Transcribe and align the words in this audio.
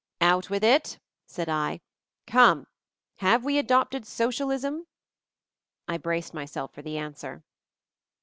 "Out 0.19 0.49
with 0.49 0.63
it!" 0.63 0.97
said 1.27 1.47
I. 1.47 1.79
"Come— 2.25 2.65
Have 3.17 3.43
we 3.45 3.59
adopted 3.59 4.03
Socialism?" 4.07 4.87
I 5.87 5.99
braced 5.99 6.33
myself 6.33 6.73
for 6.73 6.81
the 6.81 6.97
answer. 6.97 7.43